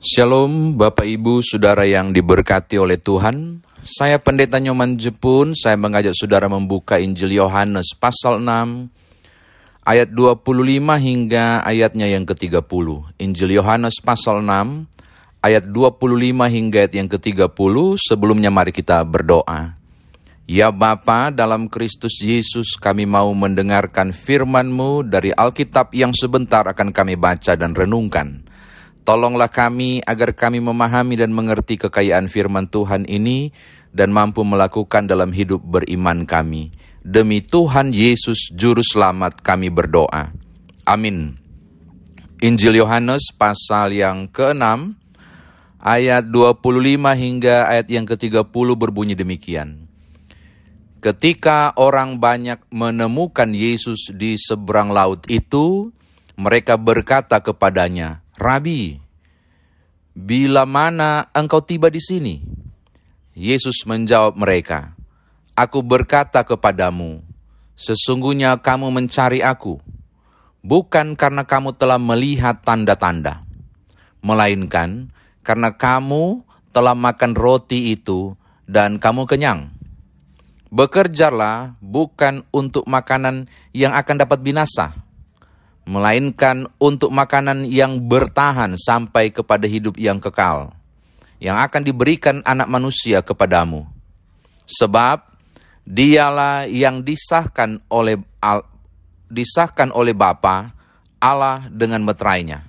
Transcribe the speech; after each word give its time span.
Shalom 0.00 0.80
Bapak 0.80 1.04
Ibu 1.04 1.44
Saudara 1.44 1.84
yang 1.84 2.16
diberkati 2.16 2.80
oleh 2.80 2.96
Tuhan. 2.96 3.60
Saya 3.84 4.16
Pendeta 4.16 4.56
Nyoman 4.56 4.96
Jepun. 4.96 5.52
Saya 5.52 5.76
mengajak 5.76 6.16
saudara 6.16 6.48
membuka 6.48 6.96
Injil 6.96 7.36
Yohanes 7.36 7.92
pasal 8.00 8.40
6 8.40 8.88
Ayat 9.84 10.08
25 10.08 10.40
hingga 11.04 11.60
ayatnya 11.60 12.08
yang 12.08 12.24
ke-30 12.24 12.88
Injil 13.20 13.60
Yohanes 13.60 14.00
pasal 14.00 14.40
6 14.40 14.88
Ayat 15.44 15.68
25 15.68 15.92
hingga 16.48 16.78
ayat 16.80 16.92
yang 16.96 17.08
ke-30 17.12 17.76
Sebelumnya 18.00 18.48
mari 18.48 18.72
kita 18.72 19.04
berdoa. 19.04 19.76
Ya 20.48 20.72
Bapa, 20.72 21.28
dalam 21.28 21.68
Kristus 21.68 22.24
Yesus 22.24 22.72
kami 22.80 23.04
mau 23.04 23.28
mendengarkan 23.36 24.16
firman-Mu 24.16 25.04
dari 25.04 25.28
Alkitab 25.36 25.92
yang 25.92 26.16
sebentar 26.16 26.64
akan 26.64 26.88
kami 26.88 27.20
baca 27.20 27.52
dan 27.52 27.76
renungkan. 27.76 28.48
Tolonglah 29.02 29.48
kami 29.48 30.04
agar 30.04 30.36
kami 30.36 30.60
memahami 30.60 31.16
dan 31.16 31.32
mengerti 31.32 31.80
kekayaan 31.80 32.28
firman 32.28 32.68
Tuhan 32.68 33.08
ini 33.08 33.50
dan 33.90 34.12
mampu 34.12 34.44
melakukan 34.46 35.08
dalam 35.08 35.32
hidup 35.34 35.64
beriman 35.64 36.28
kami. 36.28 36.70
Demi 37.00 37.40
Tuhan 37.40 37.96
Yesus 37.96 38.52
Juru 38.52 38.84
Selamat 38.84 39.40
kami 39.40 39.72
berdoa. 39.72 40.30
Amin. 40.84 41.32
Injil 42.40 42.80
Yohanes 42.80 43.32
pasal 43.36 43.96
yang 43.96 44.28
ke-6 44.28 44.96
ayat 45.80 46.28
25 46.28 46.60
hingga 47.16 47.68
ayat 47.68 47.88
yang 47.88 48.04
ke-30 48.04 48.68
berbunyi 48.76 49.16
demikian. 49.16 49.88
Ketika 51.00 51.72
orang 51.80 52.20
banyak 52.20 52.60
menemukan 52.68 53.48
Yesus 53.56 54.12
di 54.12 54.36
seberang 54.36 54.92
laut 54.92 55.24
itu, 55.32 55.88
mereka 56.36 56.76
berkata 56.76 57.40
kepadanya, 57.40 58.20
Rabi, 58.40 58.96
bila 60.16 60.64
mana 60.64 61.28
engkau 61.36 61.60
tiba 61.60 61.92
di 61.92 62.00
sini? 62.00 62.40
Yesus 63.36 63.84
menjawab 63.84 64.32
mereka, 64.32 64.96
Aku 65.52 65.84
berkata 65.84 66.40
kepadamu, 66.40 67.20
sesungguhnya 67.76 68.56
kamu 68.64 68.88
mencari 68.96 69.44
aku, 69.44 69.76
bukan 70.64 71.20
karena 71.20 71.44
kamu 71.44 71.76
telah 71.76 72.00
melihat 72.00 72.64
tanda-tanda, 72.64 73.44
melainkan 74.24 75.12
karena 75.44 75.76
kamu 75.76 76.40
telah 76.72 76.96
makan 76.96 77.36
roti 77.36 77.92
itu 77.92 78.40
dan 78.64 78.96
kamu 78.96 79.28
kenyang. 79.28 79.68
Bekerjalah 80.72 81.76
bukan 81.84 82.48
untuk 82.56 82.88
makanan 82.88 83.52
yang 83.76 83.92
akan 83.92 84.16
dapat 84.16 84.40
binasa, 84.40 84.96
melainkan 85.88 86.68
untuk 86.76 87.10
makanan 87.10 87.64
yang 87.66 87.98
bertahan 88.04 88.76
sampai 88.76 89.32
kepada 89.32 89.64
hidup 89.64 89.96
yang 89.96 90.20
kekal, 90.20 90.72
yang 91.40 91.56
akan 91.58 91.82
diberikan 91.82 92.44
anak 92.44 92.68
manusia 92.68 93.24
kepadamu. 93.24 93.88
Sebab 94.68 95.24
dialah 95.82 96.68
yang 96.70 97.02
disahkan 97.02 97.82
oleh 97.90 98.20
al, 98.38 98.62
disahkan 99.26 99.90
oleh 99.90 100.14
Bapa 100.14 100.70
Allah 101.18 101.66
dengan 101.70 102.02
meterainya. 102.06 102.66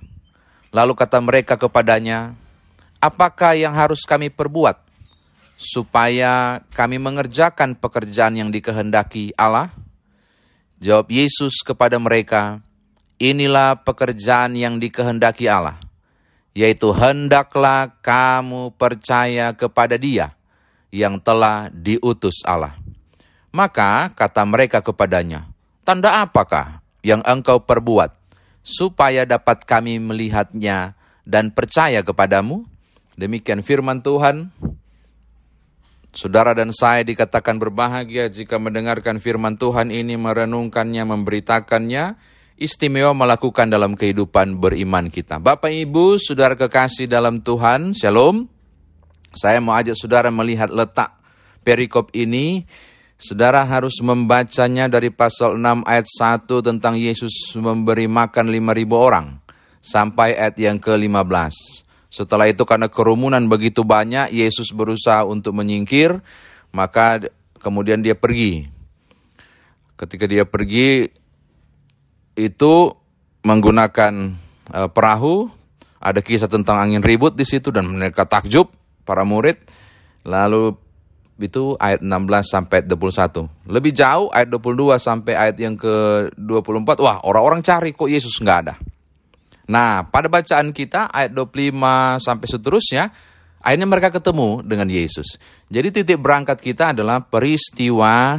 Lalu 0.72 0.96
kata 0.96 1.20
mereka 1.20 1.54
kepadanya, 1.60 2.32
apakah 2.96 3.52
yang 3.52 3.76
harus 3.76 4.08
kami 4.08 4.32
perbuat 4.32 4.80
supaya 5.54 6.64
kami 6.72 6.96
mengerjakan 6.96 7.76
pekerjaan 7.76 8.40
yang 8.40 8.48
dikehendaki 8.48 9.36
Allah? 9.36 9.68
Jawab 10.82 11.12
Yesus 11.12 11.62
kepada 11.62 12.00
mereka, 12.00 12.58
Inilah 13.22 13.78
pekerjaan 13.86 14.58
yang 14.58 14.82
dikehendaki 14.82 15.46
Allah, 15.46 15.78
yaitu 16.58 16.90
hendaklah 16.90 17.94
kamu 18.02 18.74
percaya 18.74 19.54
kepada 19.54 19.94
Dia 19.94 20.34
yang 20.90 21.22
telah 21.22 21.70
diutus 21.70 22.42
Allah. 22.42 22.74
Maka 23.54 24.10
kata 24.10 24.42
mereka 24.42 24.82
kepadanya, 24.82 25.46
"Tanda 25.86 26.18
apakah 26.18 26.82
yang 27.06 27.22
engkau 27.22 27.62
perbuat 27.62 28.10
supaya 28.66 29.22
dapat 29.22 29.70
kami 29.70 30.02
melihatnya 30.02 30.98
dan 31.22 31.54
percaya 31.54 32.02
kepadamu?" 32.02 32.66
Demikian 33.14 33.62
firman 33.62 34.02
Tuhan. 34.02 34.50
Saudara 36.10 36.58
dan 36.58 36.74
saya 36.74 37.06
dikatakan 37.06 37.54
berbahagia 37.62 38.26
jika 38.26 38.58
mendengarkan 38.58 39.22
firman 39.22 39.54
Tuhan 39.54 39.94
ini, 39.94 40.18
merenungkannya, 40.18 41.06
memberitakannya, 41.06 42.31
istimewa 42.62 43.10
melakukan 43.10 43.66
dalam 43.66 43.98
kehidupan 43.98 44.62
beriman 44.62 45.10
kita. 45.10 45.42
Bapak 45.42 45.74
Ibu, 45.74 46.22
saudara 46.22 46.54
kekasih 46.54 47.10
dalam 47.10 47.42
Tuhan, 47.42 47.90
Shalom. 47.90 48.46
Saya 49.34 49.58
mau 49.58 49.74
ajak 49.74 49.98
saudara 49.98 50.30
melihat 50.30 50.70
letak 50.70 51.18
perikop 51.66 52.14
ini. 52.14 52.62
Saudara 53.18 53.66
harus 53.66 53.98
membacanya 54.02 54.86
dari 54.86 55.10
pasal 55.10 55.58
6 55.58 55.86
ayat 55.86 56.06
1 56.06 56.46
tentang 56.62 56.94
Yesus 56.98 57.54
memberi 57.58 58.06
makan 58.06 58.50
5.000 58.50 58.92
orang. 58.94 59.26
Sampai 59.82 60.38
ayat 60.38 60.58
yang 60.58 60.78
ke-15. 60.78 61.54
Setelah 62.12 62.50
itu 62.50 62.62
karena 62.68 62.92
kerumunan 62.92 63.40
begitu 63.48 63.82
banyak, 63.88 64.30
Yesus 64.36 64.70
berusaha 64.74 65.24
untuk 65.24 65.56
menyingkir, 65.56 66.20
maka 66.74 67.24
kemudian 67.62 68.04
dia 68.04 68.12
pergi. 68.12 68.68
Ketika 69.96 70.28
dia 70.28 70.44
pergi, 70.44 71.08
itu 72.36 72.92
menggunakan 73.42 74.12
uh, 74.72 74.88
perahu, 74.88 75.50
ada 76.02 76.20
kisah 76.22 76.50
tentang 76.50 76.78
angin 76.82 77.02
ribut 77.02 77.34
di 77.34 77.46
situ 77.46 77.70
dan 77.70 77.86
mereka 77.86 78.26
takjub 78.26 78.70
para 79.06 79.26
murid. 79.26 79.58
Lalu 80.22 80.74
itu 81.42 81.74
ayat 81.78 82.00
16 82.04 82.46
sampai 82.46 82.78
21. 82.86 83.50
Lebih 83.66 83.92
jauh 83.92 84.28
ayat 84.30 84.48
22 84.50 84.94
sampai 85.02 85.32
ayat 85.34 85.56
yang 85.58 85.74
ke-24. 85.74 86.88
Wah, 87.02 87.18
orang-orang 87.26 87.60
cari 87.66 87.90
kok 87.90 88.06
Yesus 88.06 88.38
nggak 88.38 88.58
ada. 88.66 88.74
Nah, 89.70 90.06
pada 90.06 90.30
bacaan 90.30 90.70
kita 90.70 91.10
ayat 91.10 91.34
25 91.34 92.22
sampai 92.22 92.46
seterusnya, 92.46 93.04
akhirnya 93.62 93.88
mereka 93.90 94.14
ketemu 94.14 94.62
dengan 94.62 94.86
Yesus. 94.90 95.38
Jadi 95.66 96.02
titik 96.02 96.18
berangkat 96.18 96.58
kita 96.62 96.94
adalah 96.94 97.22
peristiwa 97.22 98.38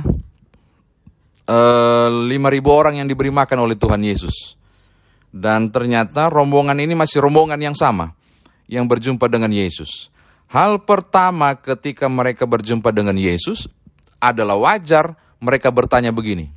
lima 2.30 2.48
ribu 2.48 2.72
orang 2.72 3.04
yang 3.04 3.08
diberi 3.08 3.32
makan 3.32 3.68
oleh 3.68 3.76
Tuhan 3.76 4.00
Yesus. 4.00 4.56
Dan 5.34 5.74
ternyata 5.74 6.30
rombongan 6.30 6.78
ini 6.78 6.94
masih 6.94 7.18
rombongan 7.20 7.58
yang 7.58 7.74
sama, 7.74 8.14
yang 8.70 8.86
berjumpa 8.86 9.26
dengan 9.26 9.50
Yesus. 9.50 10.14
Hal 10.54 10.86
pertama 10.86 11.58
ketika 11.58 12.06
mereka 12.06 12.46
berjumpa 12.46 12.94
dengan 12.94 13.18
Yesus 13.18 13.66
adalah 14.22 14.54
wajar 14.62 15.18
mereka 15.42 15.74
bertanya 15.74 16.14
begini, 16.14 16.54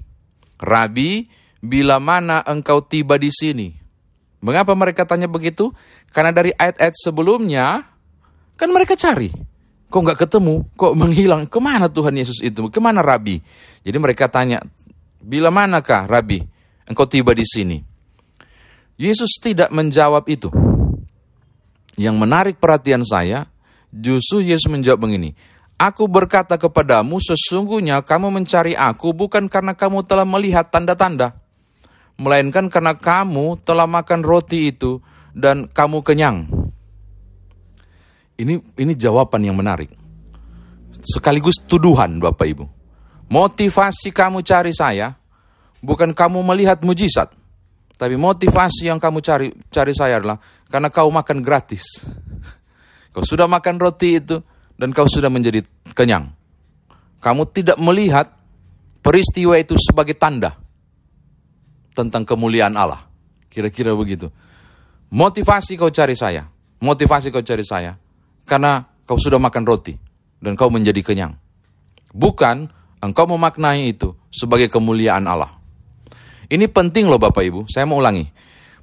Rabi, 0.60 1.26
bila 1.64 1.96
mana 1.96 2.44
engkau 2.44 2.84
tiba 2.84 3.16
di 3.16 3.32
sini? 3.32 3.72
Mengapa 4.44 4.76
mereka 4.76 5.08
tanya 5.08 5.26
begitu? 5.26 5.72
Karena 6.12 6.30
dari 6.30 6.52
ayat-ayat 6.52 6.94
sebelumnya, 6.94 7.82
kan 8.60 8.68
mereka 8.68 8.94
cari. 8.94 9.32
Kok 9.88 10.00
nggak 10.02 10.20
ketemu? 10.28 10.68
Kok 10.76 10.92
menghilang? 10.92 11.48
Ke 11.48 11.58
mana 11.58 11.88
Tuhan 11.88 12.12
Yesus 12.14 12.44
itu? 12.44 12.68
Ke 12.68 12.78
mana 12.78 13.00
Rabi? 13.00 13.40
Jadi 13.80 13.96
mereka 13.96 14.28
tanya, 14.28 14.60
bila 15.26 15.50
manakah 15.50 16.06
Rabi 16.06 16.46
engkau 16.86 17.10
tiba 17.10 17.34
di 17.34 17.42
sini? 17.42 17.82
Yesus 18.94 19.42
tidak 19.42 19.74
menjawab 19.74 20.22
itu. 20.30 20.48
Yang 21.98 22.16
menarik 22.16 22.56
perhatian 22.62 23.02
saya, 23.02 23.50
justru 23.90 24.46
Yesus 24.46 24.70
menjawab 24.70 25.02
begini, 25.02 25.34
Aku 25.76 26.08
berkata 26.08 26.56
kepadamu, 26.56 27.20
sesungguhnya 27.20 28.00
kamu 28.00 28.32
mencari 28.32 28.72
aku 28.72 29.12
bukan 29.12 29.44
karena 29.52 29.76
kamu 29.76 30.08
telah 30.08 30.24
melihat 30.24 30.72
tanda-tanda, 30.72 31.36
melainkan 32.16 32.72
karena 32.72 32.96
kamu 32.96 33.60
telah 33.60 33.84
makan 33.84 34.24
roti 34.24 34.72
itu 34.72 35.04
dan 35.36 35.68
kamu 35.68 36.00
kenyang. 36.00 36.48
Ini 38.40 38.60
ini 38.80 38.92
jawaban 38.96 39.44
yang 39.44 39.56
menarik. 39.56 39.92
Sekaligus 41.04 41.60
tuduhan 41.60 42.24
Bapak 42.24 42.48
Ibu. 42.48 42.75
Motivasi 43.26 44.14
kamu 44.14 44.46
cari 44.46 44.70
saya 44.70 45.14
bukan 45.82 46.14
kamu 46.14 46.46
melihat 46.46 46.78
mujizat, 46.86 47.34
tapi 47.98 48.14
motivasi 48.14 48.86
yang 48.86 49.02
kamu 49.02 49.18
cari 49.24 49.48
cari 49.72 49.92
saya 49.96 50.22
adalah 50.22 50.38
karena 50.70 50.88
kau 50.92 51.10
makan 51.10 51.42
gratis. 51.42 52.06
Kau 53.16 53.24
sudah 53.24 53.48
makan 53.48 53.80
roti 53.80 54.20
itu 54.20 54.36
dan 54.76 54.92
kau 54.92 55.08
sudah 55.08 55.32
menjadi 55.32 55.64
kenyang. 55.96 56.28
Kamu 57.24 57.48
tidak 57.48 57.80
melihat 57.80 58.28
peristiwa 59.00 59.56
itu 59.56 59.72
sebagai 59.80 60.12
tanda 60.14 60.52
tentang 61.96 62.28
kemuliaan 62.28 62.76
Allah. 62.76 63.08
Kira-kira 63.48 63.96
begitu. 63.96 64.28
Motivasi 65.08 65.80
kau 65.80 65.88
cari 65.88 66.12
saya, 66.12 66.44
motivasi 66.84 67.32
kau 67.32 67.40
cari 67.40 67.64
saya 67.64 67.96
karena 68.44 68.84
kau 69.08 69.16
sudah 69.16 69.40
makan 69.40 69.64
roti 69.64 69.96
dan 70.44 70.52
kau 70.52 70.68
menjadi 70.68 71.00
kenyang. 71.00 71.32
Bukan 72.12 72.68
engkau 73.00 73.28
memaknai 73.28 73.92
itu 73.92 74.16
sebagai 74.32 74.68
kemuliaan 74.72 75.24
Allah. 75.28 75.52
Ini 76.46 76.70
penting 76.70 77.10
loh 77.10 77.18
Bapak 77.18 77.42
Ibu, 77.42 77.60
saya 77.66 77.84
mau 77.88 77.98
ulangi. 77.98 78.26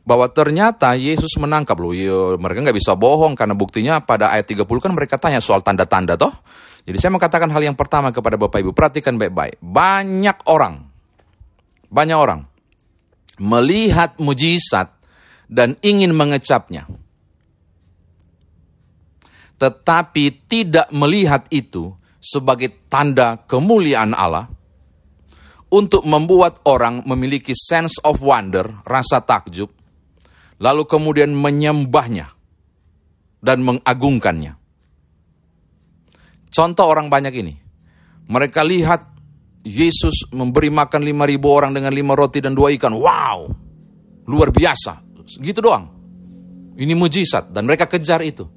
bahwa 0.03 0.27
ternyata 0.27 0.99
Yesus 0.99 1.31
menangkap 1.39 1.79
loh. 1.79 1.95
Yo, 1.95 2.35
mereka 2.35 2.59
nggak 2.59 2.75
bisa 2.75 2.91
bohong 2.91 3.39
karena 3.39 3.55
buktinya 3.55 4.03
pada 4.03 4.35
ayat 4.35 4.51
30 4.51 4.67
kan 4.67 4.91
mereka 4.91 5.15
tanya 5.15 5.39
soal 5.39 5.63
tanda-tanda 5.63 6.19
toh. 6.19 6.43
Jadi 6.83 6.99
saya 6.99 7.15
mau 7.15 7.23
katakan 7.23 7.47
hal 7.47 7.63
yang 7.63 7.79
pertama 7.79 8.11
kepada 8.11 8.35
Bapak 8.35 8.59
Ibu, 8.59 8.75
perhatikan 8.75 9.15
baik-baik. 9.15 9.63
Banyak 9.63 10.43
orang, 10.51 10.83
banyak 11.87 12.19
orang 12.19 12.43
melihat 13.39 14.19
mujizat 14.19 14.93
dan 15.49 15.79
ingin 15.81 16.13
mengecapnya. 16.13 16.85
Tetapi 19.57 20.23
tidak 20.51 20.91
melihat 20.91 21.47
itu 21.47 21.95
sebagai 22.23 22.87
tanda 22.87 23.43
kemuliaan 23.43 24.15
Allah 24.15 24.47
untuk 25.75 26.07
membuat 26.07 26.63
orang 26.63 27.03
memiliki 27.03 27.51
sense 27.51 27.99
of 28.07 28.23
wonder, 28.23 28.63
rasa 28.87 29.19
takjub, 29.19 29.67
lalu 30.63 30.87
kemudian 30.87 31.35
menyembahnya 31.35 32.31
dan 33.43 33.59
mengagungkannya. 33.67 34.55
Contoh 36.53 36.85
orang 36.87 37.11
banyak 37.11 37.33
ini. 37.35 37.53
Mereka 38.29 38.63
lihat 38.63 39.01
Yesus 39.67 40.31
memberi 40.31 40.71
makan 40.71 41.01
lima 41.03 41.27
ribu 41.27 41.51
orang 41.51 41.75
dengan 41.75 41.91
lima 41.91 42.13
roti 42.15 42.39
dan 42.39 42.55
dua 42.55 42.71
ikan. 42.77 42.93
Wow, 42.95 43.51
luar 44.29 44.53
biasa. 44.53 45.01
Gitu 45.41 45.59
doang. 45.59 45.89
Ini 46.77 46.93
mujizat 46.93 47.51
dan 47.51 47.65
mereka 47.67 47.89
kejar 47.89 48.21
itu. 48.21 48.47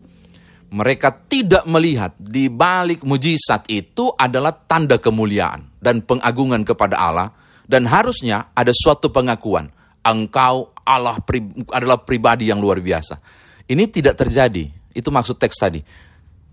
Mereka 0.77 1.25
tidak 1.33 1.65
melihat 1.65 2.13
di 2.21 2.53
balik 2.53 3.01
mujizat 3.01 3.65
itu 3.73 4.13
adalah 4.13 4.53
tanda 4.53 5.01
kemuliaan 5.01 5.81
dan 5.81 6.05
pengagungan 6.05 6.69
kepada 6.69 7.01
Allah 7.01 7.33
dan 7.65 7.89
harusnya 7.89 8.53
ada 8.53 8.77
suatu 8.77 9.09
pengakuan 9.09 9.73
engkau 10.07 10.71
Allah 10.87 11.19
adalah 11.75 11.99
pribadi 11.99 12.47
yang 12.47 12.63
luar 12.63 12.79
biasa. 12.79 13.19
Ini 13.67 13.91
tidak 13.91 14.15
terjadi. 14.15 14.71
Itu 14.95 15.11
maksud 15.11 15.41
teks 15.41 15.59
tadi. 15.59 15.81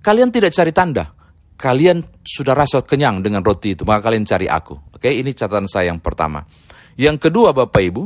Kalian 0.03 0.33
tidak 0.33 0.51
cari 0.51 0.73
tanda, 0.75 1.13
kalian 1.55 2.01
sudah 2.25 2.57
rasa 2.57 2.83
kenyang 2.83 3.23
dengan 3.23 3.39
roti 3.45 3.77
itu, 3.77 3.87
maka 3.87 4.09
kalian 4.09 4.27
cari 4.27 4.49
aku. 4.49 4.75
Oke, 4.97 5.13
ini 5.13 5.31
catatan 5.31 5.69
saya 5.69 5.93
yang 5.93 6.01
pertama. 6.01 6.43
Yang 6.99 7.29
kedua 7.29 7.55
Bapak 7.55 7.79
Ibu, 7.79 8.03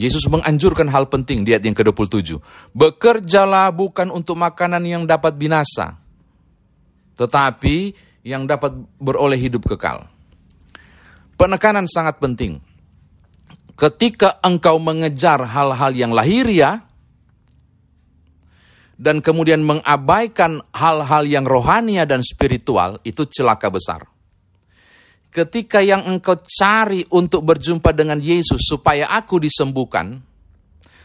Yesus 0.00 0.24
menganjurkan 0.32 0.88
hal 0.88 1.12
penting 1.12 1.44
di 1.44 1.52
ayat 1.52 1.68
yang 1.68 1.76
ke-27. 1.76 2.40
Bekerjalah 2.72 3.68
bukan 3.68 4.08
untuk 4.08 4.40
makanan 4.40 4.80
yang 4.88 5.04
dapat 5.04 5.36
binasa, 5.36 6.00
tetapi 7.20 7.92
yang 8.24 8.48
dapat 8.48 8.72
beroleh 8.96 9.36
hidup 9.36 9.68
kekal. 9.68 10.08
Penekanan 11.36 11.84
sangat 11.84 12.16
penting. 12.16 12.64
Ketika 13.76 14.40
engkau 14.40 14.80
mengejar 14.80 15.44
hal-hal 15.44 15.92
yang 15.92 16.16
lahiriah, 16.16 16.80
dan 19.00 19.24
kemudian 19.24 19.64
mengabaikan 19.64 20.60
hal-hal 20.76 21.24
yang 21.24 21.48
rohania 21.48 22.04
dan 22.04 22.20
spiritual, 22.20 23.00
itu 23.00 23.24
celaka 23.24 23.72
besar. 23.72 24.04
Ketika 25.30 25.78
yang 25.78 26.10
engkau 26.10 26.42
cari 26.42 27.06
untuk 27.14 27.46
berjumpa 27.46 27.94
dengan 27.94 28.18
Yesus 28.18 28.66
supaya 28.66 29.06
aku 29.14 29.38
disembuhkan, 29.38 30.18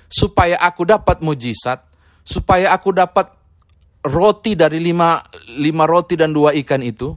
supaya 0.09 0.57
aku 0.57 0.81
dapat 0.81 1.21
mujizat, 1.21 1.85
supaya 2.25 2.73
aku 2.73 2.89
dapat 2.89 3.29
roti 4.01 4.57
dari 4.57 4.81
lima, 4.81 5.21
lima 5.61 5.85
roti 5.85 6.17
dan 6.17 6.33
dua 6.33 6.57
ikan 6.57 6.81
itu, 6.81 7.13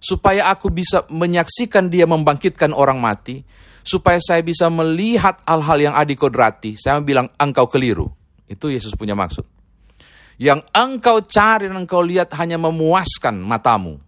supaya 0.00 0.48
aku 0.48 0.72
bisa 0.72 1.04
menyaksikan 1.12 1.92
dia 1.92 2.08
membangkitkan 2.08 2.72
orang 2.72 2.96
mati, 2.96 3.44
supaya 3.84 4.16
saya 4.16 4.40
bisa 4.40 4.72
melihat 4.72 5.44
hal-hal 5.44 5.78
yang 5.92 5.94
adikodrati, 5.96 6.80
saya 6.80 7.00
bilang 7.04 7.28
engkau 7.36 7.68
keliru. 7.68 8.08
Itu 8.48 8.72
Yesus 8.72 8.96
punya 8.96 9.12
maksud. 9.12 9.44
Yang 10.40 10.64
engkau 10.72 11.20
cari 11.20 11.68
dan 11.68 11.84
engkau 11.84 12.00
lihat 12.00 12.32
hanya 12.38 12.56
memuaskan 12.56 13.36
matamu. 13.42 14.00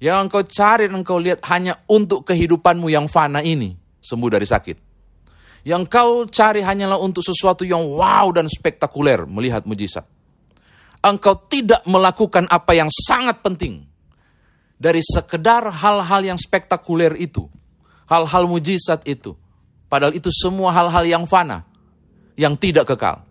Yang 0.00 0.16
engkau 0.26 0.42
cari 0.48 0.88
dan 0.88 0.96
engkau 1.04 1.18
lihat 1.20 1.44
hanya 1.52 1.84
untuk 1.92 2.24
kehidupanmu 2.24 2.88
yang 2.88 3.06
fana 3.06 3.44
ini. 3.44 3.76
Sembuh 4.00 4.30
dari 4.32 4.48
sakit. 4.48 4.76
Yang 5.68 5.82
kau 5.92 6.24
cari 6.24 6.64
hanyalah 6.64 6.96
untuk 6.96 7.20
sesuatu 7.20 7.68
yang 7.68 7.84
wow 7.84 8.32
dan 8.32 8.48
spektakuler 8.48 9.28
melihat 9.28 9.68
mujizat. 9.68 10.08
Engkau 11.04 11.36
tidak 11.52 11.84
melakukan 11.84 12.48
apa 12.48 12.72
yang 12.72 12.88
sangat 12.88 13.44
penting. 13.44 13.84
Dari 14.80 15.04
sekedar 15.04 15.68
hal-hal 15.68 16.24
yang 16.24 16.40
spektakuler 16.40 17.12
itu. 17.20 17.44
Hal-hal 18.08 18.48
mujizat 18.48 19.04
itu. 19.04 19.36
Padahal 19.92 20.16
itu 20.16 20.32
semua 20.32 20.72
hal-hal 20.72 21.04
yang 21.04 21.28
fana. 21.28 21.68
Yang 22.40 22.72
tidak 22.72 22.96
kekal 22.96 23.28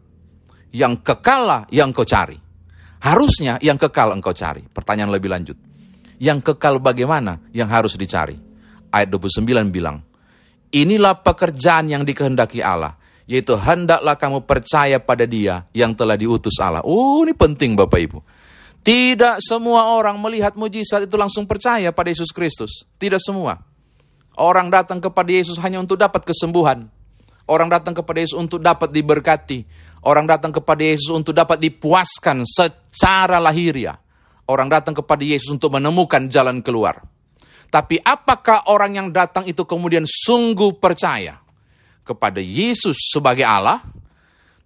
yang 0.73 1.01
kekal 1.01 1.41
lah 1.45 1.61
yang 1.73 1.89
kau 1.89 2.05
cari. 2.05 2.37
Harusnya 2.99 3.57
yang 3.63 3.79
kekal 3.79 4.11
engkau 4.13 4.35
cari. 4.35 4.61
Pertanyaan 4.67 5.11
lebih 5.15 5.31
lanjut. 5.31 5.57
Yang 6.19 6.51
kekal 6.51 6.83
bagaimana 6.83 7.39
yang 7.55 7.71
harus 7.71 7.95
dicari? 7.95 8.35
Ayat 8.91 9.07
29 9.07 9.47
bilang, 9.71 10.03
Inilah 10.69 11.17
pekerjaan 11.23 11.89
yang 11.89 12.05
dikehendaki 12.05 12.61
Allah, 12.61 12.99
yaitu 13.25 13.57
hendaklah 13.57 14.19
kamu 14.19 14.45
percaya 14.45 15.01
pada 15.01 15.25
dia 15.25 15.65
yang 15.73 15.97
telah 15.97 16.13
diutus 16.13 16.59
Allah. 16.61 16.85
Oh 16.85 17.25
ini 17.25 17.33
penting 17.33 17.73
Bapak 17.73 17.99
Ibu. 18.03 18.19
Tidak 18.79 19.43
semua 19.43 19.91
orang 19.91 20.15
melihat 20.21 20.55
mujizat 20.55 21.09
itu 21.09 21.15
langsung 21.19 21.49
percaya 21.49 21.89
pada 21.91 22.09
Yesus 22.11 22.29
Kristus. 22.29 22.85
Tidak 23.01 23.19
semua. 23.19 23.59
Orang 24.39 24.71
datang 24.71 25.03
kepada 25.03 25.27
Yesus 25.27 25.59
hanya 25.59 25.83
untuk 25.83 25.99
dapat 25.99 26.23
kesembuhan. 26.23 26.87
Orang 27.49 27.67
datang 27.67 27.97
kepada 27.97 28.21
Yesus 28.23 28.37
untuk 28.37 28.61
dapat 28.61 28.93
diberkati. 28.93 29.65
Orang 30.05 30.29
datang 30.29 30.55
kepada 30.55 30.79
Yesus 30.79 31.11
untuk 31.11 31.35
dapat 31.35 31.59
dipuaskan 31.59 32.47
secara 32.47 33.41
lahiriah. 33.41 33.99
Orang 34.49 34.73
datang 34.73 34.97
kepada 34.97 35.21
Yesus 35.21 35.53
untuk 35.53 35.77
menemukan 35.77 36.25
jalan 36.25 36.65
keluar. 36.65 37.05
Tapi 37.69 38.01
apakah 38.01 38.65
orang 38.73 38.97
yang 38.97 39.07
datang 39.13 39.45
itu 39.45 39.61
kemudian 39.61 40.09
sungguh 40.09 40.81
percaya 40.81 41.37
kepada 42.01 42.41
Yesus 42.41 42.97
sebagai 43.13 43.45
Allah, 43.45 43.85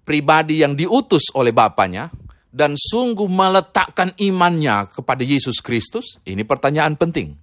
pribadi 0.08 0.64
yang 0.64 0.80
diutus 0.80 1.28
oleh 1.36 1.52
Bapaknya, 1.52 2.08
dan 2.48 2.80
sungguh 2.80 3.28
meletakkan 3.28 4.16
imannya 4.16 4.88
kepada 4.88 5.20
Yesus 5.20 5.60
Kristus? 5.60 6.16
Ini 6.24 6.48
pertanyaan 6.48 6.96
penting. 6.96 7.36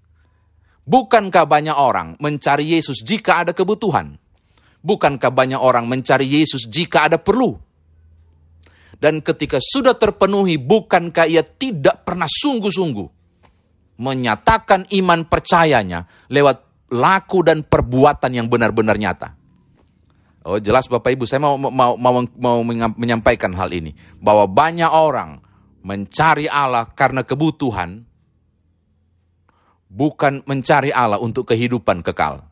Bukankah 0.89 1.45
banyak 1.45 1.77
orang 1.77 2.17
mencari 2.25 2.73
Yesus 2.73 3.05
jika 3.05 3.45
ada 3.45 3.53
kebutuhan? 3.53 4.17
Bukankah 4.81 5.29
banyak 5.29 5.61
orang 5.61 5.85
mencari 5.85 6.41
Yesus 6.41 6.65
jika 6.65 7.13
ada 7.13 7.21
perlu? 7.21 7.61
Dan 9.01 9.25
ketika 9.25 9.57
sudah 9.57 9.97
terpenuhi, 9.97 10.61
bukankah 10.61 11.25
ia 11.25 11.41
tidak 11.41 12.05
pernah 12.05 12.29
sungguh-sungguh 12.29 13.09
menyatakan 13.97 14.85
iman 14.93 15.25
percayanya 15.25 16.05
lewat 16.29 16.89
laku 16.93 17.41
dan 17.41 17.65
perbuatan 17.65 18.37
yang 18.37 18.47
benar-benar 18.53 19.01
nyata? 19.01 19.41
Oh 20.45 20.61
jelas 20.61 20.89
Bapak 20.89 21.17
Ibu, 21.17 21.25
saya 21.25 21.41
mau, 21.41 21.57
mau, 21.57 21.97
mau, 21.97 22.25
mau 22.25 22.59
menyampaikan 22.97 23.53
hal 23.57 23.73
ini. 23.73 23.97
Bahwa 24.21 24.45
banyak 24.45 24.89
orang 24.89 25.41
mencari 25.81 26.45
Allah 26.49 26.89
karena 26.93 27.25
kebutuhan, 27.25 28.05
bukan 29.89 30.45
mencari 30.45 30.93
Allah 30.93 31.21
untuk 31.21 31.49
kehidupan 31.49 32.05
kekal. 32.05 32.45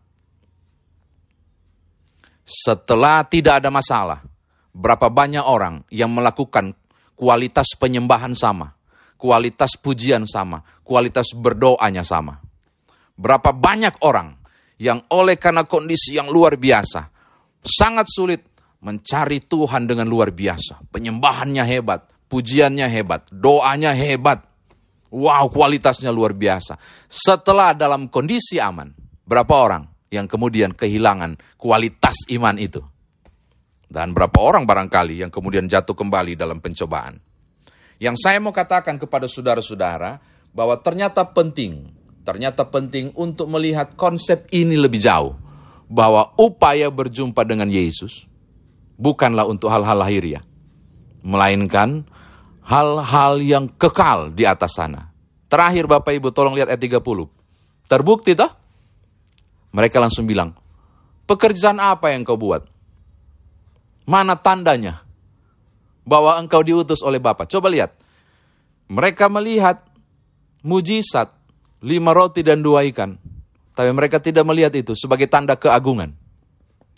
Setelah 2.49 3.25
tidak 3.28 3.61
ada 3.61 3.68
masalah, 3.68 4.25
Berapa 4.72 5.10
banyak 5.10 5.42
orang 5.42 5.82
yang 5.90 6.12
melakukan 6.14 6.76
kualitas 7.18 7.75
penyembahan 7.75 8.32
sama, 8.38 8.78
kualitas 9.18 9.75
pujian 9.75 10.25
sama, 10.25 10.62
kualitas 10.87 11.34
berdoanya 11.34 12.06
sama. 12.06 12.38
Berapa 13.18 13.50
banyak 13.50 13.98
orang 14.06 14.38
yang 14.78 15.02
oleh 15.10 15.34
karena 15.34 15.66
kondisi 15.66 16.14
yang 16.14 16.30
luar 16.30 16.54
biasa, 16.54 17.10
sangat 17.66 18.06
sulit 18.06 18.42
mencari 18.78 19.42
Tuhan 19.42 19.90
dengan 19.90 20.06
luar 20.06 20.30
biasa. 20.30 20.87
Penyembahannya 20.94 21.66
hebat, 21.66 22.06
pujiannya 22.30 22.87
hebat, 22.87 23.26
doanya 23.34 23.90
hebat. 23.90 24.46
Wow, 25.10 25.50
kualitasnya 25.50 26.14
luar 26.14 26.37
biasa. 26.37 26.78
Setelah 27.08 27.75
dalam 27.75 28.06
kondisi 28.06 28.60
aman, 28.62 28.92
berapa 29.26 29.54
orang 29.56 29.84
yang 30.12 30.28
kemudian 30.30 30.76
kehilangan 30.76 31.58
kualitas 31.58 32.28
iman 32.30 32.54
itu? 32.60 32.84
Dan 33.88 34.12
berapa 34.12 34.37
orang 34.37 34.68
barangkali 34.68 35.25
yang 35.25 35.33
kemudian 35.33 35.64
jatuh 35.64 35.97
kembali 35.97 36.37
dalam 36.37 36.61
pencobaan. 36.61 37.16
Yang 37.97 38.21
saya 38.21 38.38
mau 38.38 38.52
katakan 38.52 39.00
kepada 39.00 39.25
saudara-saudara 39.25 40.21
bahwa 40.52 40.76
ternyata 40.78 41.25
penting, 41.25 41.88
ternyata 42.23 42.68
penting 42.68 43.11
untuk 43.16 43.49
melihat 43.49 43.97
konsep 43.97 44.45
ini 44.52 44.76
lebih 44.76 45.00
jauh. 45.00 45.35
Bahwa 45.88 46.37
upaya 46.37 46.92
berjumpa 46.92 47.49
dengan 47.49 47.73
Yesus 47.73 48.28
bukanlah 49.00 49.49
untuk 49.49 49.73
hal-hal 49.73 50.04
lahiriah. 50.04 50.45
Melainkan 51.25 52.04
hal-hal 52.68 53.40
yang 53.40 53.64
kekal 53.73 54.28
di 54.28 54.45
atas 54.45 54.76
sana. 54.76 55.09
Terakhir 55.49 55.88
Bapak 55.88 56.12
Ibu 56.12 56.28
tolong 56.28 56.52
lihat 56.52 56.68
ayat 56.68 57.00
30. 57.00 57.00
Terbukti 57.88 58.37
toh? 58.37 58.52
Mereka 59.73 59.97
langsung 59.97 60.28
bilang, 60.28 60.52
pekerjaan 61.25 61.80
apa 61.80 62.12
yang 62.12 62.21
kau 62.21 62.37
buat? 62.37 62.77
Mana 64.08 64.40
tandanya 64.40 65.04
bahwa 66.08 66.40
engkau 66.40 66.64
diutus 66.64 67.04
oleh 67.04 67.20
Bapa? 67.20 67.44
Coba 67.44 67.68
lihat. 67.68 67.92
Mereka 68.88 69.28
melihat 69.28 69.84
mujizat, 70.64 71.28
lima 71.84 72.16
roti 72.16 72.40
dan 72.40 72.64
dua 72.64 72.88
ikan. 72.88 73.20
Tapi 73.76 73.92
mereka 73.92 74.16
tidak 74.16 74.48
melihat 74.48 74.72
itu 74.72 74.96
sebagai 74.96 75.28
tanda 75.28 75.60
keagungan. 75.60 76.16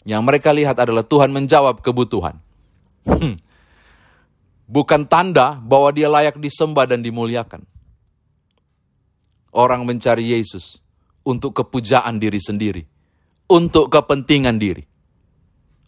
Yang 0.07 0.23
mereka 0.23 0.55
lihat 0.55 0.79
adalah 0.79 1.03
Tuhan 1.03 1.35
menjawab 1.35 1.83
kebutuhan. 1.83 2.39
Hmm. 3.03 3.37
Bukan 4.71 5.11
tanda 5.11 5.59
bahwa 5.59 5.91
dia 5.91 6.07
layak 6.07 6.39
disembah 6.39 6.87
dan 6.87 7.03
dimuliakan. 7.03 7.67
Orang 9.51 9.83
mencari 9.83 10.31
Yesus 10.31 10.79
untuk 11.27 11.59
kepujaan 11.59 12.23
diri 12.23 12.39
sendiri, 12.39 12.87
untuk 13.51 13.91
kepentingan 13.91 14.63
diri. 14.63 14.90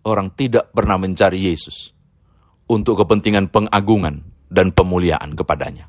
Orang 0.03 0.35
tidak 0.35 0.75
pernah 0.75 0.99
mencari 0.99 1.47
Yesus 1.47 1.95
untuk 2.67 2.99
kepentingan 3.05 3.53
pengagungan 3.53 4.23
dan 4.51 4.75
pemuliaan 4.75 5.39
kepadanya. 5.39 5.87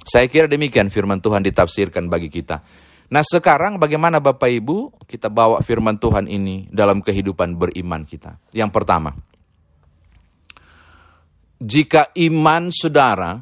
Saya 0.00 0.26
kira 0.26 0.48
demikian 0.48 0.88
firman 0.88 1.20
Tuhan 1.20 1.44
ditafsirkan 1.44 2.08
bagi 2.08 2.32
kita. 2.32 2.64
Nah 3.10 3.26
sekarang 3.26 3.76
bagaimana 3.76 4.22
Bapak 4.22 4.48
Ibu 4.48 5.06
kita 5.06 5.28
bawa 5.28 5.60
firman 5.60 5.98
Tuhan 5.98 6.30
ini 6.30 6.70
dalam 6.70 7.02
kehidupan 7.02 7.58
beriman 7.58 8.06
kita. 8.06 8.38
Yang 8.54 8.70
pertama, 8.70 9.10
jika 11.60 12.14
iman 12.16 12.72
saudara 12.72 13.36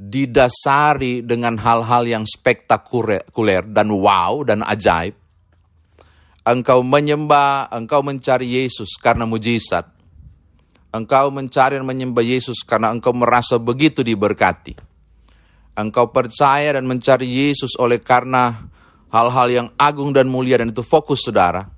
didasari 0.00 1.20
dengan 1.20 1.60
hal-hal 1.60 2.08
yang 2.08 2.24
spektakuler 2.24 3.68
dan 3.68 3.92
wow 3.92 4.40
dan 4.46 4.64
ajaib, 4.64 5.12
engkau 6.44 6.80
menyembah, 6.80 7.68
engkau 7.72 8.00
mencari 8.00 8.60
Yesus 8.60 8.96
karena 8.96 9.28
mujizat, 9.28 9.88
engkau 10.90 11.28
mencari 11.30 11.76
dan 11.78 11.86
menyembah 11.86 12.24
Yesus 12.24 12.64
karena 12.64 12.90
engkau 12.90 13.12
merasa 13.12 13.60
begitu 13.60 14.00
diberkati. 14.00 14.76
Engkau 15.78 16.10
percaya 16.10 16.76
dan 16.76 16.84
mencari 16.84 17.24
Yesus 17.24 17.78
oleh 17.78 18.02
karena 18.02 18.68
hal-hal 19.08 19.48
yang 19.48 19.68
agung 19.78 20.12
dan 20.12 20.28
mulia 20.28 20.60
dan 20.60 20.74
itu 20.74 20.82
fokus 20.84 21.24
saudara. 21.24 21.70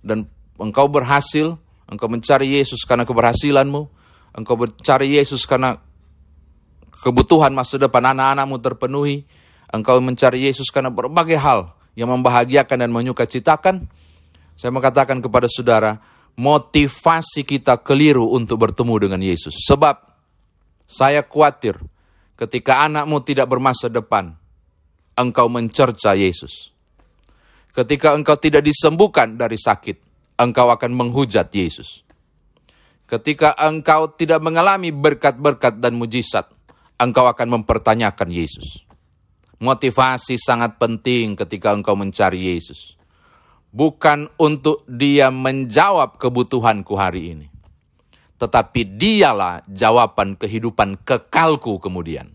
Dan 0.00 0.24
engkau 0.56 0.88
berhasil, 0.88 1.58
engkau 1.90 2.08
mencari 2.08 2.56
Yesus 2.56 2.86
karena 2.86 3.04
keberhasilanmu, 3.04 3.82
engkau 4.38 4.56
mencari 4.56 5.18
Yesus 5.18 5.44
karena 5.44 5.76
kebutuhan 7.02 7.50
masa 7.50 7.82
depan 7.82 8.14
anak-anakmu 8.14 8.56
terpenuhi, 8.62 9.26
engkau 9.74 9.98
mencari 9.98 10.46
Yesus 10.46 10.70
karena 10.70 10.88
berbagai 10.88 11.36
hal 11.36 11.74
yang 11.98 12.10
membahagiakan 12.10 12.88
dan 12.88 12.90
menyukacitakan. 12.90 13.88
Saya 14.56 14.70
mengatakan 14.70 15.18
kepada 15.18 15.48
saudara, 15.48 15.98
motivasi 16.36 17.44
kita 17.44 17.80
keliru 17.80 18.30
untuk 18.32 18.62
bertemu 18.68 18.94
dengan 19.08 19.20
Yesus. 19.20 19.56
Sebab 19.64 19.96
saya 20.86 21.24
khawatir 21.24 21.80
Ketika 22.42 22.82
anakmu 22.88 23.22
tidak 23.22 23.46
bermasa 23.46 23.86
depan, 23.86 24.34
engkau 25.14 25.46
mencerca 25.46 26.16
Yesus. 26.18 26.74
Ketika 27.70 28.18
engkau 28.18 28.34
tidak 28.34 28.66
disembuhkan 28.66 29.38
dari 29.38 29.54
sakit, 29.54 29.96
engkau 30.42 30.66
akan 30.74 30.90
menghujat 30.90 31.54
Yesus. 31.54 32.02
Ketika 33.06 33.54
engkau 33.62 34.10
tidak 34.18 34.42
mengalami 34.42 34.90
berkat-berkat 34.90 35.78
dan 35.78 35.94
mujizat, 35.94 36.50
engkau 36.98 37.30
akan 37.30 37.62
mempertanyakan 37.62 38.34
Yesus. 38.34 38.82
Motivasi 39.62 40.34
sangat 40.42 40.74
penting 40.82 41.38
ketika 41.38 41.70
engkau 41.70 41.94
mencari 41.94 42.50
Yesus. 42.50 42.98
Bukan 43.70 44.28
untuk 44.36 44.82
dia 44.90 45.30
menjawab 45.30 46.18
kebutuhanku 46.18 46.92
hari 46.98 47.22
ini 47.38 47.52
tetapi 48.42 48.98
dialah 48.98 49.62
jawaban 49.70 50.34
kehidupan 50.34 51.06
kekalku 51.06 51.78
kemudian. 51.78 52.26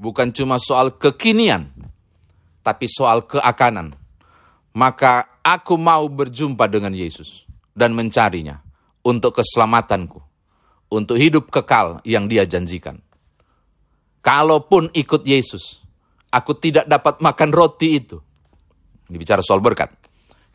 Bukan 0.00 0.32
cuma 0.32 0.56
soal 0.56 0.96
kekinian, 0.96 1.68
tapi 2.64 2.88
soal 2.88 3.28
keakanan. 3.28 3.92
Maka 4.72 5.44
aku 5.44 5.76
mau 5.76 6.08
berjumpa 6.08 6.72
dengan 6.72 6.96
Yesus 6.96 7.44
dan 7.76 7.92
mencarinya 7.92 8.64
untuk 9.04 9.36
keselamatanku, 9.36 10.24
untuk 10.88 11.20
hidup 11.20 11.52
kekal 11.52 12.00
yang 12.08 12.24
dia 12.24 12.48
janjikan. 12.48 12.96
Kalaupun 14.24 14.88
ikut 14.96 15.20
Yesus, 15.28 15.84
aku 16.32 16.52
tidak 16.56 16.84
dapat 16.88 17.20
makan 17.20 17.50
roti 17.52 17.88
itu. 18.00 18.16
Ini 19.08 19.16
bicara 19.16 19.40
soal 19.40 19.64
berkat. 19.64 19.92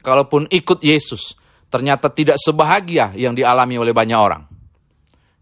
Kalaupun 0.04 0.52
ikut 0.52 0.84
Yesus, 0.84 1.34
ternyata 1.72 2.12
tidak 2.14 2.38
sebahagia 2.38 3.16
yang 3.18 3.34
dialami 3.34 3.82
oleh 3.82 3.96
banyak 3.96 4.20
orang. 4.20 4.44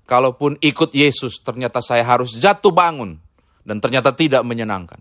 Kalaupun 0.08 0.60
ikut 0.60 0.92
Yesus, 0.92 1.40
ternyata 1.44 1.80
saya 1.80 2.04
harus 2.04 2.36
jatuh 2.36 2.72
bangun 2.72 3.20
dan 3.64 3.80
ternyata 3.80 4.12
tidak 4.12 4.44
menyenangkan. 4.44 5.00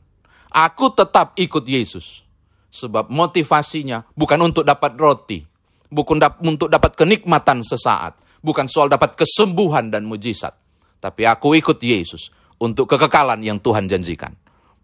Aku 0.51 0.91
tetap 0.91 1.39
ikut 1.39 1.63
Yesus, 1.63 2.27
sebab 2.71 3.11
motivasinya 3.11 4.07
bukan 4.15 4.39
untuk 4.43 4.67
dapat 4.67 4.99
roti, 4.99 5.43
bukan 5.91 6.19
untuk 6.43 6.67
dapat 6.71 6.95
kenikmatan 6.99 7.63
sesaat, 7.63 8.19
bukan 8.43 8.67
soal 8.67 8.91
dapat 8.91 9.15
kesembuhan 9.15 9.91
dan 9.91 10.07
mujizat, 10.07 10.55
tapi 10.99 11.27
aku 11.27 11.55
ikut 11.59 11.79
Yesus 11.79 12.35
untuk 12.59 12.91
kekekalan 12.91 13.43
yang 13.43 13.63
Tuhan 13.63 13.87
janjikan. 13.87 14.35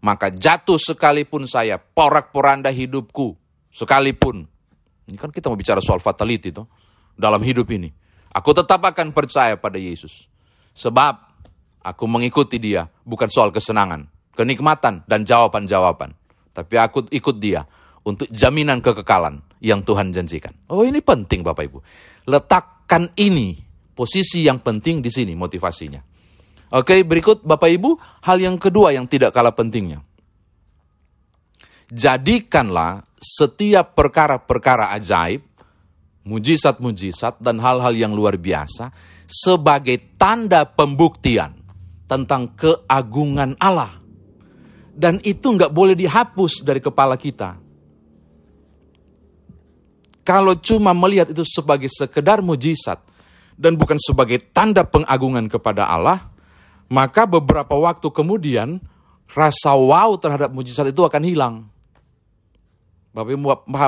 Maka 0.01 0.29
jatuh 0.29 0.77
sekalipun 0.77 1.49
saya, 1.49 1.81
porak-poranda 1.81 2.69
hidupku, 2.69 3.33
sekalipun 3.73 4.45
ini 5.07 5.15
kan 5.15 5.31
kita 5.31 5.47
mau 5.47 5.55
bicara 5.55 5.79
soal 5.79 6.03
fatality 6.03 6.51
tuh 6.51 6.67
dalam 7.15 7.39
hidup 7.39 7.71
ini. 7.71 7.87
Aku 8.35 8.51
tetap 8.51 8.83
akan 8.83 9.15
percaya 9.15 9.55
pada 9.55 9.79
Yesus. 9.79 10.27
Sebab 10.75 11.15
aku 11.81 12.05
mengikuti 12.05 12.59
dia 12.59 12.85
bukan 13.07 13.31
soal 13.31 13.55
kesenangan, 13.55 14.03
kenikmatan 14.35 15.07
dan 15.07 15.23
jawaban-jawaban. 15.23 16.11
Tapi 16.51 16.75
aku 16.75 17.07
ikut 17.07 17.35
dia 17.39 17.63
untuk 18.03 18.27
jaminan 18.27 18.83
kekekalan 18.83 19.41
yang 19.63 19.81
Tuhan 19.81 20.11
janjikan. 20.11 20.53
Oh 20.69 20.83
ini 20.83 20.99
penting 20.99 21.41
Bapak 21.41 21.63
Ibu. 21.71 21.79
Letakkan 22.27 23.15
ini 23.15 23.55
posisi 23.95 24.43
yang 24.43 24.59
penting 24.59 24.99
di 24.99 25.09
sini 25.09 25.33
motivasinya. 25.33 26.03
Oke 26.67 26.99
berikut 27.07 27.47
Bapak 27.47 27.71
Ibu 27.71 27.95
hal 28.27 28.43
yang 28.43 28.59
kedua 28.59 28.91
yang 28.91 29.07
tidak 29.07 29.31
kalah 29.31 29.55
pentingnya. 29.55 30.03
Jadikanlah 31.87 33.07
setiap 33.15 33.95
perkara-perkara 33.95 34.91
ajaib, 34.99 35.39
mujizat-mujizat, 36.27 37.39
dan 37.39 37.63
hal-hal 37.63 37.95
yang 37.95 38.11
luar 38.11 38.35
biasa 38.35 38.91
sebagai 39.23 40.19
tanda 40.19 40.67
pembuktian 40.67 41.55
tentang 42.07 42.51
keagungan 42.59 43.55
Allah. 43.59 44.03
Dan 44.91 45.23
itu 45.23 45.55
nggak 45.55 45.71
boleh 45.71 45.95
dihapus 45.95 46.67
dari 46.67 46.83
kepala 46.83 47.15
kita. 47.15 47.55
Kalau 50.27 50.59
cuma 50.59 50.91
melihat 50.91 51.31
itu 51.31 51.47
sebagai 51.47 51.87
sekedar 51.87 52.43
mujizat 52.43 52.99
dan 53.55 53.79
bukan 53.79 53.95
sebagai 53.95 54.43
tanda 54.51 54.83
pengagungan 54.83 55.47
kepada 55.47 55.87
Allah, 55.87 56.35
maka 56.87 57.27
beberapa 57.27 57.75
waktu 57.75 58.07
kemudian 58.11 58.79
rasa 59.31 59.75
wow 59.75 60.15
terhadap 60.15 60.55
mujizat 60.55 60.87
itu 60.91 61.03
akan 61.03 61.21
hilang. 61.23 61.55
Bapak 63.11 63.33
Ibu 63.33 63.45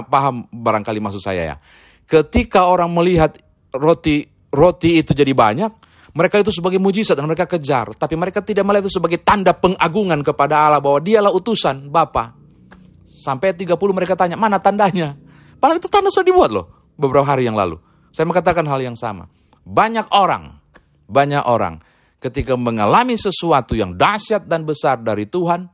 paham, 0.09 0.49
barangkali 0.51 0.99
maksud 0.99 1.21
saya 1.23 1.55
ya. 1.55 1.55
Ketika 2.09 2.65
orang 2.67 2.89
melihat 2.91 3.37
roti 3.71 4.25
roti 4.49 4.99
itu 4.99 5.13
jadi 5.13 5.31
banyak, 5.31 5.71
mereka 6.17 6.41
itu 6.41 6.49
sebagai 6.49 6.81
mujizat 6.81 7.13
dan 7.13 7.29
mereka 7.29 7.45
kejar. 7.45 7.93
Tapi 7.93 8.17
mereka 8.17 8.41
tidak 8.41 8.65
melihat 8.65 8.89
itu 8.89 8.97
sebagai 8.97 9.21
tanda 9.21 9.53
pengagungan 9.53 10.25
kepada 10.25 10.67
Allah 10.67 10.81
bahwa 10.81 10.99
dialah 10.99 11.29
utusan 11.31 11.87
Bapa. 11.93 12.35
Sampai 13.05 13.51
30 13.51 13.75
mereka 13.91 14.15
tanya, 14.15 14.39
mana 14.39 14.57
tandanya? 14.57 15.13
Padahal 15.59 15.77
itu 15.77 15.91
tanda 15.91 16.07
sudah 16.07 16.27
dibuat 16.27 16.49
loh 16.55 16.91
beberapa 16.95 17.27
hari 17.27 17.45
yang 17.45 17.55
lalu. 17.55 17.77
Saya 18.09 18.25
mengatakan 18.25 18.65
hal 18.65 18.79
yang 18.81 18.97
sama. 18.97 19.29
Banyak 19.67 20.09
orang, 20.15 20.57
banyak 21.05 21.43
orang 21.45 21.83
ketika 22.19 22.59
mengalami 22.59 23.15
sesuatu 23.15 23.73
yang 23.73 23.95
dahsyat 23.95 24.45
dan 24.45 24.67
besar 24.67 24.99
dari 24.99 25.25
Tuhan, 25.25 25.65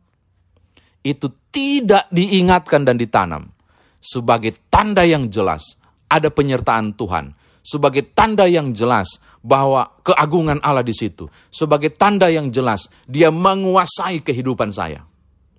itu 1.06 1.30
tidak 1.54 2.10
diingatkan 2.10 2.82
dan 2.82 2.98
ditanam 2.98 3.54
sebagai 4.02 4.54
tanda 4.70 5.02
yang 5.02 5.30
jelas 5.30 5.78
ada 6.06 6.30
penyertaan 6.30 6.94
Tuhan, 6.94 7.34
sebagai 7.66 8.14
tanda 8.14 8.46
yang 8.46 8.74
jelas 8.78 9.18
bahwa 9.42 9.90
keagungan 10.06 10.62
Allah 10.62 10.86
di 10.86 10.94
situ, 10.94 11.26
sebagai 11.50 11.90
tanda 11.94 12.30
yang 12.30 12.54
jelas 12.54 12.90
dia 13.10 13.34
menguasai 13.34 14.22
kehidupan 14.22 14.70
saya. 14.70 15.02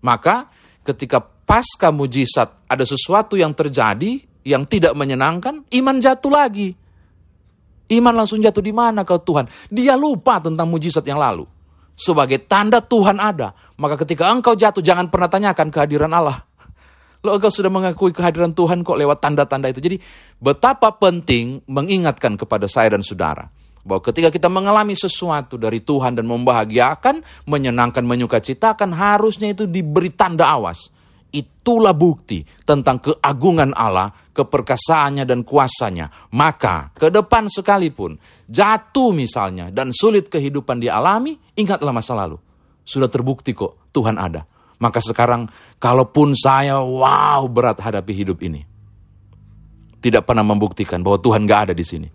Maka 0.02 0.46
ketika 0.86 1.18
pasca 1.18 1.90
mujizat 1.90 2.66
ada 2.70 2.86
sesuatu 2.86 3.34
yang 3.34 3.50
terjadi 3.54 4.22
yang 4.46 4.62
tidak 4.62 4.94
menyenangkan, 4.94 5.66
iman 5.66 5.96
jatuh 5.98 6.30
lagi. 6.30 6.78
Iman 7.86 8.14
langsung 8.18 8.42
jatuh 8.42 8.62
di 8.62 8.74
mana 8.74 9.06
kau 9.06 9.22
Tuhan? 9.22 9.46
Dia 9.70 9.94
lupa 9.94 10.42
tentang 10.42 10.66
mujizat 10.66 11.06
yang 11.06 11.22
lalu 11.22 11.46
sebagai 11.96 12.44
tanda 12.44 12.84
Tuhan 12.84 13.16
ada. 13.16 13.56
Maka 13.80 13.96
ketika 14.04 14.28
engkau 14.28 14.52
jatuh, 14.52 14.84
jangan 14.84 15.08
pernah 15.08 15.32
tanyakan 15.32 15.72
kehadiran 15.72 16.12
Allah. 16.12 16.44
Lo 17.24 17.34
engkau 17.34 17.50
sudah 17.50 17.72
mengakui 17.72 18.12
kehadiran 18.12 18.52
Tuhan 18.52 18.84
kok 18.84 18.94
lewat 18.94 19.18
tanda-tanda 19.18 19.72
itu. 19.72 19.80
Jadi 19.80 19.96
betapa 20.38 20.92
penting 20.94 21.64
mengingatkan 21.66 22.36
kepada 22.36 22.68
saya 22.68 22.92
dan 22.92 23.02
saudara 23.02 23.48
bahwa 23.86 24.02
ketika 24.04 24.28
kita 24.34 24.50
mengalami 24.50 24.98
sesuatu 24.98 25.54
dari 25.56 25.78
Tuhan 25.80 26.18
dan 26.18 26.26
membahagiakan, 26.28 27.46
menyenangkan, 27.48 28.02
menyukacitakan, 28.02 28.90
harusnya 28.92 29.54
itu 29.54 29.64
diberi 29.64 30.12
tanda 30.12 30.46
awas. 30.50 30.92
Itulah 31.35 31.92
bukti 31.92 32.47
tentang 32.64 33.02
keagungan 33.02 33.75
Allah, 33.76 34.09
keperkasaannya 34.33 35.26
dan 35.26 35.42
kuasanya. 35.42 36.30
Maka 36.33 36.95
ke 36.97 37.12
depan 37.12 37.50
sekalipun 37.50 38.16
jatuh 38.47 39.11
misalnya 39.12 39.68
dan 39.75 39.90
sulit 39.92 40.30
kehidupan 40.30 40.80
dialami, 40.80 41.37
ingatlah 41.59 41.92
masa 41.92 42.16
lalu. 42.16 42.38
Sudah 42.87 43.11
terbukti 43.11 43.52
kok 43.52 43.90
Tuhan 43.90 44.16
ada. 44.16 44.47
Maka 44.78 45.00
sekarang 45.00 45.49
kalaupun 45.80 46.37
saya 46.37 46.78
wow 46.80 47.42
berat 47.49 47.80
hadapi 47.80 48.12
hidup 48.12 48.38
ini. 48.45 48.62
Tidak 49.97 50.23
pernah 50.23 50.47
membuktikan 50.47 51.02
bahwa 51.02 51.18
Tuhan 51.18 51.49
gak 51.49 51.61
ada 51.66 51.75
di 51.75 51.83
sini 51.83 52.06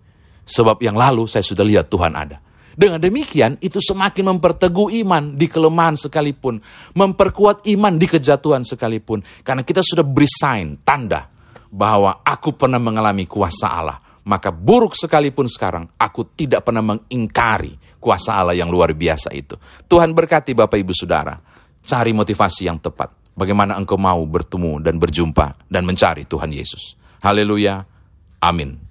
Sebab 0.51 0.81
yang 0.81 0.97
lalu 0.97 1.29
saya 1.29 1.45
sudah 1.45 1.63
lihat 1.65 1.87
Tuhan 1.87 2.13
ada. 2.17 2.41
Dengan 2.71 2.99
demikian 2.99 3.59
itu 3.59 3.83
semakin 3.83 4.35
memperteguh 4.35 4.93
iman 5.03 5.35
di 5.35 5.47
kelemahan 5.51 5.99
sekalipun. 5.99 6.59
Memperkuat 6.95 7.67
iman 7.67 7.93
di 7.95 8.07
kejatuhan 8.07 8.63
sekalipun. 8.63 9.21
Karena 9.43 9.61
kita 9.65 9.83
sudah 9.83 10.05
beri 10.07 10.29
sign, 10.29 10.79
tanda 10.81 11.27
bahwa 11.71 12.19
aku 12.23 12.55
pernah 12.55 12.79
mengalami 12.79 13.27
kuasa 13.27 13.67
Allah. 13.71 13.97
Maka 14.21 14.53
buruk 14.53 14.93
sekalipun 14.93 15.49
sekarang 15.49 15.97
aku 15.97 16.37
tidak 16.37 16.61
pernah 16.61 16.85
mengingkari 16.85 17.73
kuasa 17.97 18.37
Allah 18.37 18.53
yang 18.53 18.69
luar 18.69 18.93
biasa 18.93 19.33
itu. 19.33 19.57
Tuhan 19.89 20.13
berkati 20.13 20.53
Bapak 20.53 20.77
Ibu 20.77 20.93
Saudara. 20.93 21.33
Cari 21.81 22.13
motivasi 22.13 22.69
yang 22.69 22.77
tepat. 22.77 23.33
Bagaimana 23.33 23.73
engkau 23.73 23.97
mau 23.97 24.21
bertemu 24.21 24.77
dan 24.77 25.01
berjumpa 25.01 25.65
dan 25.65 25.81
mencari 25.89 26.29
Tuhan 26.29 26.53
Yesus. 26.53 26.93
Haleluya. 27.25 27.81
Amin. 28.37 28.90